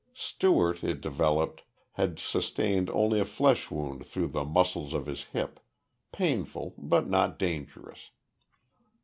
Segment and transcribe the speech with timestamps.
[0.15, 5.59] Stewart, it developed, had sustained only a flesh wound through the muscles of his hip
[6.11, 8.09] painful, but not dangerous.